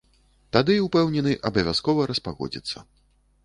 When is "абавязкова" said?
1.51-2.09